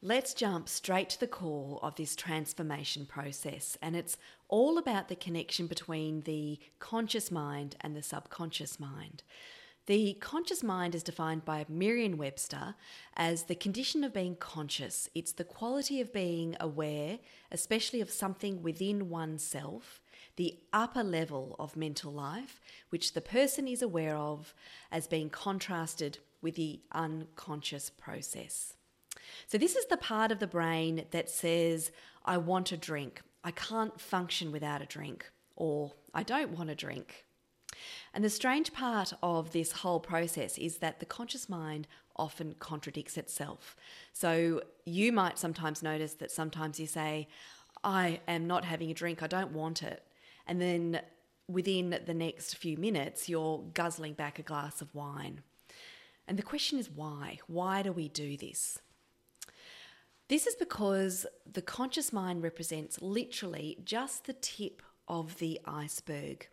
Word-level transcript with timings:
Let's 0.00 0.32
jump 0.32 0.68
straight 0.68 1.08
to 1.08 1.18
the 1.18 1.26
core 1.26 1.80
of 1.82 1.96
this 1.96 2.14
transformation 2.14 3.04
process, 3.04 3.76
and 3.82 3.96
it's 3.96 4.16
all 4.46 4.78
about 4.78 5.08
the 5.08 5.16
connection 5.16 5.66
between 5.66 6.20
the 6.20 6.60
conscious 6.78 7.32
mind 7.32 7.74
and 7.80 7.96
the 7.96 8.02
subconscious 8.04 8.78
mind. 8.78 9.24
The 9.86 10.14
conscious 10.20 10.62
mind 10.62 10.94
is 10.94 11.02
defined 11.02 11.44
by 11.44 11.66
Merriam 11.68 12.16
Webster 12.16 12.76
as 13.16 13.44
the 13.44 13.56
condition 13.56 14.04
of 14.04 14.14
being 14.14 14.36
conscious. 14.36 15.10
It's 15.16 15.32
the 15.32 15.42
quality 15.42 16.00
of 16.00 16.12
being 16.12 16.54
aware, 16.60 17.18
especially 17.50 18.00
of 18.00 18.08
something 18.08 18.62
within 18.62 19.10
oneself, 19.10 20.00
the 20.36 20.60
upper 20.72 21.02
level 21.02 21.56
of 21.58 21.74
mental 21.74 22.12
life, 22.12 22.60
which 22.90 23.14
the 23.14 23.20
person 23.20 23.66
is 23.66 23.82
aware 23.82 24.16
of 24.16 24.54
as 24.92 25.08
being 25.08 25.28
contrasted 25.28 26.18
with 26.40 26.54
the 26.54 26.82
unconscious 26.92 27.90
process. 27.90 28.74
So, 29.46 29.58
this 29.58 29.76
is 29.76 29.86
the 29.86 29.96
part 29.96 30.32
of 30.32 30.38
the 30.38 30.46
brain 30.46 31.04
that 31.10 31.30
says, 31.30 31.90
I 32.24 32.38
want 32.38 32.72
a 32.72 32.76
drink. 32.76 33.22
I 33.44 33.50
can't 33.50 34.00
function 34.00 34.52
without 34.52 34.82
a 34.82 34.86
drink, 34.86 35.30
or 35.56 35.92
I 36.12 36.22
don't 36.22 36.56
want 36.56 36.70
a 36.70 36.74
drink. 36.74 37.24
And 38.12 38.24
the 38.24 38.30
strange 38.30 38.72
part 38.72 39.12
of 39.22 39.52
this 39.52 39.72
whole 39.72 40.00
process 40.00 40.58
is 40.58 40.78
that 40.78 41.00
the 41.00 41.06
conscious 41.06 41.48
mind 41.48 41.86
often 42.16 42.56
contradicts 42.58 43.16
itself. 43.16 43.76
So, 44.12 44.62
you 44.84 45.12
might 45.12 45.38
sometimes 45.38 45.82
notice 45.82 46.14
that 46.14 46.30
sometimes 46.30 46.80
you 46.80 46.86
say, 46.86 47.28
I 47.84 48.20
am 48.26 48.46
not 48.46 48.64
having 48.64 48.90
a 48.90 48.94
drink, 48.94 49.22
I 49.22 49.26
don't 49.26 49.52
want 49.52 49.82
it. 49.82 50.02
And 50.46 50.60
then 50.60 51.00
within 51.48 51.98
the 52.04 52.14
next 52.14 52.56
few 52.56 52.76
minutes, 52.76 53.28
you're 53.28 53.64
guzzling 53.74 54.12
back 54.12 54.38
a 54.38 54.42
glass 54.42 54.80
of 54.80 54.94
wine. 54.94 55.42
And 56.26 56.38
the 56.38 56.42
question 56.42 56.78
is 56.78 56.90
why? 56.90 57.38
Why 57.46 57.82
do 57.82 57.92
we 57.92 58.08
do 58.08 58.36
this? 58.36 58.78
This 60.28 60.46
is 60.46 60.54
because 60.54 61.24
the 61.50 61.62
conscious 61.62 62.12
mind 62.12 62.42
represents 62.42 63.00
literally 63.00 63.78
just 63.82 64.26
the 64.26 64.34
tip 64.34 64.82
of 65.08 65.38
the 65.38 65.58
iceberg. 65.64 66.48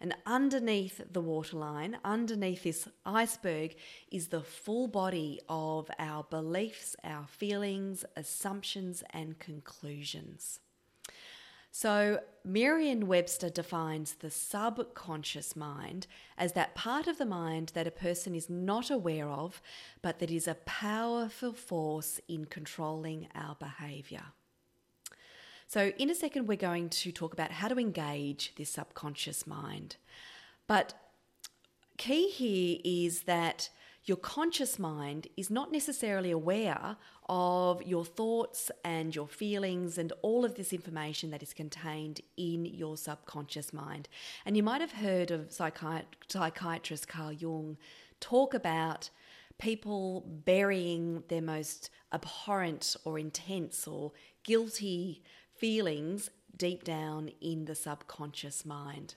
And 0.00 0.16
underneath 0.26 1.00
the 1.12 1.20
waterline, 1.20 1.98
underneath 2.04 2.64
this 2.64 2.88
iceberg, 3.06 3.76
is 4.10 4.28
the 4.28 4.40
full 4.40 4.88
body 4.88 5.40
of 5.48 5.88
our 6.00 6.24
beliefs, 6.24 6.96
our 7.04 7.26
feelings, 7.28 8.04
assumptions, 8.16 9.04
and 9.10 9.38
conclusions. 9.38 10.58
So, 11.72 12.20
Merriam 12.44 13.02
Webster 13.02 13.48
defines 13.48 14.14
the 14.14 14.30
subconscious 14.30 15.54
mind 15.54 16.06
as 16.36 16.54
that 16.54 16.74
part 16.74 17.06
of 17.06 17.18
the 17.18 17.26
mind 17.26 17.72
that 17.74 17.86
a 17.86 17.92
person 17.92 18.34
is 18.34 18.50
not 18.50 18.90
aware 18.90 19.28
of, 19.28 19.62
but 20.02 20.18
that 20.18 20.30
is 20.30 20.48
a 20.48 20.54
powerful 20.54 21.52
force 21.52 22.20
in 22.28 22.46
controlling 22.46 23.28
our 23.34 23.54
behaviour. 23.54 24.24
So, 25.68 25.92
in 25.98 26.10
a 26.10 26.14
second, 26.16 26.48
we're 26.48 26.56
going 26.56 26.88
to 26.88 27.12
talk 27.12 27.32
about 27.32 27.52
how 27.52 27.68
to 27.68 27.78
engage 27.78 28.52
this 28.56 28.70
subconscious 28.70 29.46
mind. 29.46 29.96
But 30.66 30.94
key 31.98 32.30
here 32.30 32.78
is 32.82 33.22
that 33.22 33.68
your 34.04 34.16
conscious 34.16 34.78
mind 34.78 35.28
is 35.36 35.50
not 35.50 35.72
necessarily 35.72 36.30
aware 36.30 36.96
of 37.28 37.82
your 37.82 38.04
thoughts 38.04 38.70
and 38.84 39.14
your 39.14 39.28
feelings 39.28 39.98
and 39.98 40.12
all 40.22 40.44
of 40.44 40.54
this 40.54 40.72
information 40.72 41.30
that 41.30 41.42
is 41.42 41.52
contained 41.52 42.20
in 42.36 42.64
your 42.64 42.96
subconscious 42.96 43.72
mind. 43.72 44.08
And 44.44 44.56
you 44.56 44.62
might 44.62 44.80
have 44.80 44.92
heard 44.92 45.30
of 45.30 45.50
psychiat- 45.50 46.04
psychiatrist 46.28 47.08
Carl 47.08 47.32
Jung 47.32 47.76
talk 48.20 48.54
about 48.54 49.10
people 49.58 50.24
burying 50.44 51.22
their 51.28 51.42
most 51.42 51.90
abhorrent 52.12 52.96
or 53.04 53.18
intense 53.18 53.86
or 53.86 54.12
guilty 54.42 55.22
feelings 55.54 56.30
deep 56.56 56.82
down 56.84 57.30
in 57.40 57.66
the 57.66 57.74
subconscious 57.74 58.64
mind. 58.64 59.14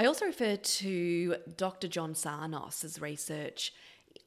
I 0.00 0.06
also 0.06 0.24
refer 0.24 0.56
to 0.56 1.36
Dr. 1.58 1.86
John 1.86 2.14
Sarnos's 2.14 3.02
research 3.02 3.74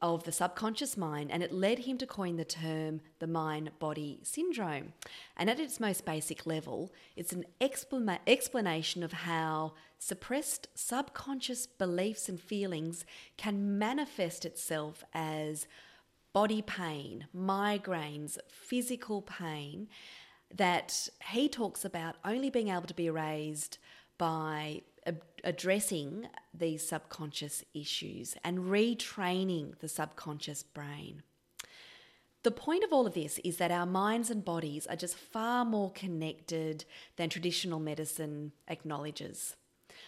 of 0.04 0.24
the 0.24 0.32
subconscious 0.32 0.96
mind, 0.96 1.32
and 1.32 1.42
it 1.42 1.52
led 1.52 1.80
him 1.80 1.98
to 1.98 2.06
coin 2.06 2.36
the 2.36 2.46
term 2.46 3.02
the 3.18 3.26
mind 3.26 3.72
body 3.80 4.20
syndrome. 4.22 4.94
And 5.36 5.50
at 5.50 5.60
its 5.60 5.80
most 5.80 6.06
basic 6.06 6.46
level, 6.46 6.94
it's 7.16 7.34
an 7.34 7.46
explanation 7.60 9.02
of 9.02 9.14
how 9.14 9.74
suppressed 9.98 10.68
subconscious 10.76 11.66
beliefs 11.66 12.30
and 12.30 12.40
feelings 12.40 13.04
can 13.38 13.80
manifest 13.80 14.46
itself 14.46 15.04
as 15.12 15.66
body 16.34 16.62
pain, 16.62 17.26
migraines, 17.36 18.38
physical 18.48 19.24
pain 19.24 19.88
that 20.56 21.10
he 21.32 21.50
talks 21.50 21.84
about 21.84 22.18
only 22.24 22.52
being 22.52 22.68
able 22.68 22.84
to 22.84 22.94
be 22.94 23.08
erased 23.08 23.80
by 24.18 24.82
addressing 25.44 26.28
these 26.54 26.88
subconscious 26.88 27.64
issues 27.74 28.36
and 28.44 28.60
retraining 28.60 29.78
the 29.80 29.90
subconscious 29.90 30.64
brain. 30.64 31.24
The 32.44 32.52
point 32.52 32.84
of 32.84 32.92
all 32.92 33.08
of 33.08 33.14
this 33.14 33.40
is 33.44 33.58
that 33.58 33.72
our 33.72 33.86
minds 33.86 34.30
and 34.30 34.44
bodies 34.44 34.86
are 34.88 34.98
just 34.98 35.16
far 35.16 35.64
more 35.64 35.92
connected 35.92 36.84
than 37.16 37.30
traditional 37.30 37.80
medicine 37.80 38.52
acknowledges. 38.68 39.56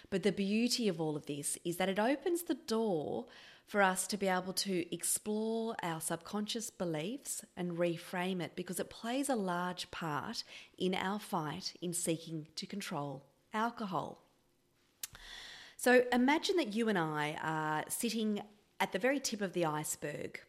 But 0.09 0.23
the 0.23 0.31
beauty 0.31 0.87
of 0.87 0.99
all 0.99 1.15
of 1.15 1.25
this 1.25 1.57
is 1.63 1.77
that 1.77 1.89
it 1.89 1.99
opens 1.99 2.43
the 2.43 2.55
door 2.55 3.25
for 3.65 3.81
us 3.81 4.05
to 4.07 4.17
be 4.17 4.27
able 4.27 4.53
to 4.53 4.93
explore 4.93 5.75
our 5.81 5.99
subconscious 5.99 6.69
beliefs 6.69 7.43
and 7.57 7.77
reframe 7.77 8.41
it 8.41 8.55
because 8.55 8.79
it 8.79 8.89
plays 8.89 9.29
a 9.29 9.35
large 9.35 9.89
part 9.89 10.43
in 10.77 10.93
our 10.93 11.19
fight 11.19 11.73
in 11.81 11.93
seeking 11.93 12.47
to 12.55 12.67
control 12.67 13.23
alcohol. 13.55 14.21
So 15.77 16.03
imagine 16.11 16.57
that 16.57 16.73
you 16.73 16.89
and 16.89 16.97
I 16.97 17.37
are 17.41 17.83
sitting 17.89 18.41
at 18.79 18.91
the 18.91 18.99
very 18.99 19.19
tip 19.19 19.41
of 19.41 19.53
the 19.53 19.65
iceberg. 19.65 20.41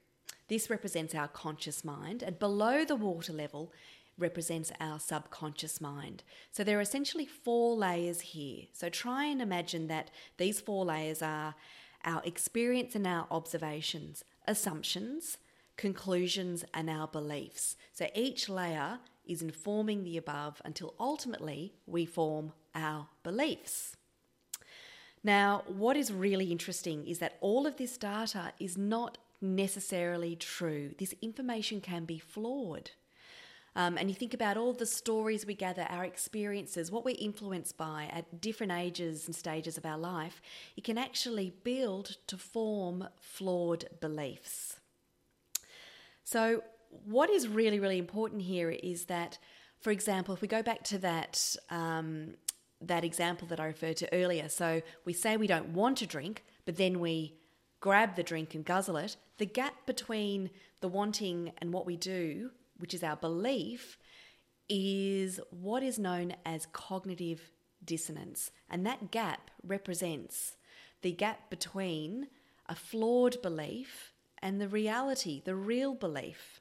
This 0.48 0.70
represents 0.70 1.14
our 1.14 1.28
conscious 1.28 1.84
mind, 1.84 2.22
and 2.22 2.38
below 2.38 2.84
the 2.84 2.96
water 2.96 3.32
level 3.32 3.72
represents 4.18 4.72
our 4.80 4.98
subconscious 4.98 5.80
mind. 5.80 6.22
So 6.50 6.64
there 6.64 6.78
are 6.78 6.82
essentially 6.82 7.26
four 7.26 7.76
layers 7.76 8.20
here. 8.20 8.64
So 8.72 8.88
try 8.88 9.24
and 9.24 9.42
imagine 9.42 9.88
that 9.88 10.10
these 10.38 10.60
four 10.60 10.84
layers 10.84 11.22
are 11.22 11.54
our 12.04 12.22
experience 12.24 12.94
and 12.94 13.06
our 13.06 13.26
observations, 13.30 14.24
assumptions, 14.46 15.38
conclusions, 15.76 16.64
and 16.72 16.88
our 16.88 17.08
beliefs. 17.08 17.76
So 17.92 18.06
each 18.14 18.48
layer 18.48 19.00
is 19.26 19.42
informing 19.42 20.04
the 20.04 20.16
above 20.16 20.62
until 20.64 20.94
ultimately 20.98 21.74
we 21.86 22.06
form 22.06 22.52
our 22.76 23.08
beliefs. 23.24 23.96
Now, 25.24 25.64
what 25.66 25.96
is 25.96 26.12
really 26.12 26.52
interesting 26.52 27.04
is 27.04 27.18
that 27.18 27.36
all 27.40 27.66
of 27.66 27.76
this 27.76 27.96
data 27.96 28.52
is 28.60 28.78
not 28.78 29.18
necessarily 29.40 30.36
true. 30.36 30.94
This 30.98 31.14
information 31.20 31.80
can 31.80 32.04
be 32.04 32.18
flawed. 32.18 32.92
Um, 33.74 33.98
and 33.98 34.08
you 34.08 34.14
think 34.14 34.32
about 34.32 34.56
all 34.56 34.72
the 34.72 34.86
stories 34.86 35.44
we 35.44 35.54
gather, 35.54 35.86
our 35.90 36.04
experiences, 36.04 36.90
what 36.90 37.04
we're 37.04 37.16
influenced 37.18 37.76
by 37.76 38.08
at 38.10 38.40
different 38.40 38.72
ages 38.72 39.26
and 39.26 39.36
stages 39.36 39.76
of 39.76 39.84
our 39.84 39.98
life, 39.98 40.40
it 40.76 40.84
can 40.84 40.96
actually 40.96 41.52
build 41.62 42.16
to 42.28 42.38
form 42.38 43.06
flawed 43.20 43.84
beliefs. 44.00 44.80
So, 46.24 46.62
what 47.04 47.28
is 47.28 47.48
really, 47.48 47.78
really 47.78 47.98
important 47.98 48.42
here 48.42 48.70
is 48.70 49.04
that, 49.06 49.38
for 49.78 49.90
example, 49.90 50.32
if 50.32 50.40
we 50.40 50.48
go 50.48 50.62
back 50.62 50.82
to 50.84 50.98
that 50.98 51.56
um, 51.68 52.34
that 52.80 53.04
example 53.04 53.48
that 53.48 53.60
I 53.60 53.66
referred 53.66 53.96
to 53.98 54.12
earlier. 54.12 54.48
So 54.48 54.82
we 55.04 55.12
say 55.12 55.36
we 55.36 55.46
don't 55.46 55.68
want 55.70 55.98
to 55.98 56.06
drink, 56.06 56.44
but 56.64 56.76
then 56.76 57.00
we 57.00 57.34
grab 57.80 58.16
the 58.16 58.22
drink 58.22 58.54
and 58.54 58.64
guzzle 58.64 58.96
it. 58.96 59.16
The 59.38 59.46
gap 59.46 59.86
between 59.86 60.50
the 60.80 60.88
wanting 60.88 61.52
and 61.58 61.72
what 61.72 61.86
we 61.86 61.96
do, 61.96 62.50
which 62.78 62.94
is 62.94 63.02
our 63.02 63.16
belief, 63.16 63.98
is 64.68 65.40
what 65.50 65.82
is 65.82 65.98
known 65.98 66.34
as 66.44 66.66
cognitive 66.72 67.50
dissonance. 67.84 68.50
And 68.68 68.84
that 68.84 69.10
gap 69.10 69.50
represents 69.62 70.56
the 71.02 71.12
gap 71.12 71.50
between 71.50 72.28
a 72.68 72.74
flawed 72.74 73.40
belief 73.42 74.12
and 74.42 74.60
the 74.60 74.68
reality, 74.68 75.40
the 75.44 75.54
real 75.54 75.94
belief. 75.94 76.60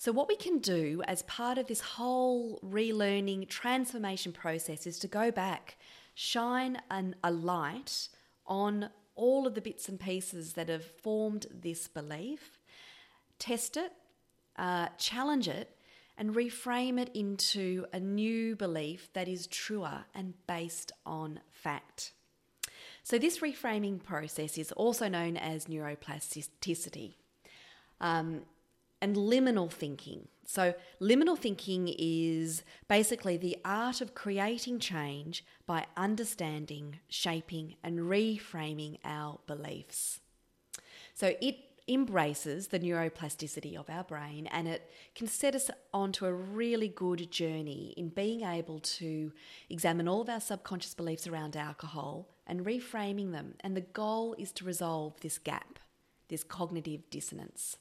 So, 0.00 0.12
what 0.12 0.28
we 0.28 0.36
can 0.36 0.58
do 0.58 1.02
as 1.08 1.22
part 1.22 1.58
of 1.58 1.66
this 1.66 1.80
whole 1.80 2.60
relearning 2.64 3.48
transformation 3.48 4.30
process 4.30 4.86
is 4.86 4.96
to 5.00 5.08
go 5.08 5.32
back, 5.32 5.76
shine 6.14 6.78
an, 6.88 7.16
a 7.24 7.32
light 7.32 8.08
on 8.46 8.90
all 9.16 9.44
of 9.44 9.56
the 9.56 9.60
bits 9.60 9.88
and 9.88 9.98
pieces 9.98 10.52
that 10.52 10.68
have 10.68 10.84
formed 10.84 11.46
this 11.52 11.88
belief, 11.88 12.58
test 13.40 13.76
it, 13.76 13.90
uh, 14.56 14.86
challenge 14.98 15.48
it, 15.48 15.76
and 16.16 16.36
reframe 16.36 17.00
it 17.00 17.10
into 17.12 17.84
a 17.92 17.98
new 17.98 18.54
belief 18.54 19.12
that 19.14 19.26
is 19.26 19.48
truer 19.48 20.04
and 20.14 20.34
based 20.46 20.92
on 21.04 21.40
fact. 21.50 22.12
So, 23.02 23.18
this 23.18 23.40
reframing 23.40 24.00
process 24.00 24.58
is 24.58 24.70
also 24.70 25.08
known 25.08 25.36
as 25.36 25.64
neuroplasticity. 25.64 27.14
Um, 28.00 28.42
and 29.00 29.16
liminal 29.16 29.70
thinking. 29.70 30.28
So, 30.44 30.74
liminal 31.00 31.38
thinking 31.38 31.94
is 31.98 32.62
basically 32.88 33.36
the 33.36 33.58
art 33.64 34.00
of 34.00 34.14
creating 34.14 34.78
change 34.78 35.44
by 35.66 35.86
understanding, 35.96 37.00
shaping, 37.08 37.76
and 37.84 38.00
reframing 38.00 38.98
our 39.04 39.40
beliefs. 39.46 40.20
So, 41.14 41.34
it 41.40 41.56
embraces 41.88 42.68
the 42.68 42.78
neuroplasticity 42.78 43.76
of 43.76 43.88
our 43.88 44.04
brain 44.04 44.46
and 44.48 44.68
it 44.68 44.90
can 45.14 45.26
set 45.26 45.54
us 45.54 45.70
onto 45.92 46.26
a 46.26 46.32
really 46.32 46.88
good 46.88 47.30
journey 47.30 47.94
in 47.96 48.10
being 48.10 48.42
able 48.42 48.78
to 48.78 49.32
examine 49.70 50.06
all 50.06 50.20
of 50.20 50.28
our 50.28 50.40
subconscious 50.40 50.94
beliefs 50.94 51.26
around 51.26 51.56
alcohol 51.56 52.28
and 52.46 52.64
reframing 52.64 53.32
them. 53.32 53.54
And 53.60 53.76
the 53.76 53.80
goal 53.80 54.34
is 54.38 54.52
to 54.52 54.64
resolve 54.64 55.20
this 55.20 55.38
gap, 55.38 55.78
this 56.28 56.44
cognitive 56.44 57.08
dissonance. 57.10 57.78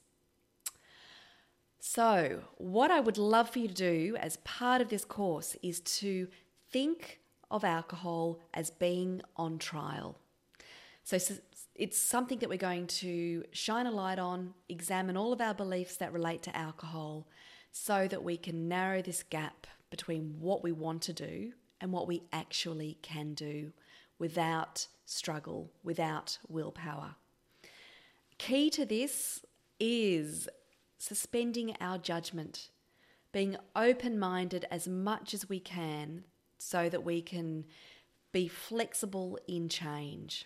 So, 1.90 2.42
what 2.58 2.92
I 2.92 3.00
would 3.00 3.18
love 3.18 3.50
for 3.50 3.60
you 3.60 3.70
to 3.70 3.74
do 3.74 4.18
as 4.20 4.36
part 4.44 4.82
of 4.82 4.90
this 4.90 5.06
course 5.06 5.56
is 5.64 5.80
to 6.02 6.28
think 6.70 7.22
of 7.50 7.64
alcohol 7.64 8.42
as 8.54 8.70
being 8.70 9.22
on 9.38 9.58
trial. 9.58 10.18
So, 11.06 11.18
it's 11.76 11.98
something 11.98 12.40
that 12.40 12.50
we're 12.50 12.58
going 12.58 12.88
to 12.88 13.46
shine 13.54 13.88
a 13.88 13.92
light 13.92 14.20
on, 14.20 14.54
examine 14.68 15.16
all 15.16 15.32
of 15.32 15.40
our 15.40 15.54
beliefs 15.54 15.96
that 15.96 16.12
relate 16.12 16.44
to 16.44 16.58
alcohol, 16.58 17.26
so 17.72 18.06
that 18.10 18.22
we 18.22 18.36
can 18.36 18.68
narrow 18.68 19.02
this 19.02 19.24
gap 19.24 19.66
between 19.90 20.36
what 20.42 20.62
we 20.62 20.74
want 20.74 21.02
to 21.04 21.14
do 21.14 21.54
and 21.80 21.94
what 21.94 22.06
we 22.06 22.22
actually 22.34 22.98
can 23.02 23.34
do 23.34 23.72
without 24.20 24.88
struggle, 25.06 25.72
without 25.86 26.38
willpower. 26.50 27.16
Key 28.38 28.70
to 28.72 28.86
this 28.86 29.46
is 29.80 30.50
suspending 30.98 31.76
our 31.80 31.98
judgment, 31.98 32.70
being 33.32 33.58
open 33.76 34.18
minded 34.18 34.66
as 34.72 34.88
much 34.88 35.34
as 35.34 35.50
we 35.50 35.60
can 35.60 36.24
so 36.58 36.90
that 36.90 37.04
we 37.04 37.22
can 37.22 37.66
be 38.32 38.48
flexible 38.48 39.38
in 39.48 39.70
change. 39.70 40.46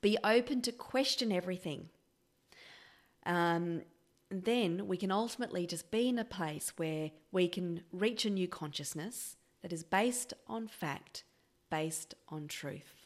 Be 0.00 0.16
open 0.22 0.62
to 0.62 0.72
question 0.72 1.32
everything. 1.32 1.88
Um, 3.26 3.82
then 4.30 4.86
we 4.86 4.96
can 4.96 5.10
ultimately 5.10 5.66
just 5.66 5.90
be 5.90 6.08
in 6.08 6.18
a 6.18 6.24
place 6.24 6.72
where 6.76 7.10
we 7.32 7.48
can 7.48 7.82
reach 7.92 8.24
a 8.24 8.30
new 8.30 8.46
consciousness 8.46 9.36
that 9.62 9.72
is 9.72 9.82
based 9.82 10.34
on 10.46 10.68
fact, 10.68 11.24
based 11.70 12.14
on 12.28 12.46
truth. 12.46 12.97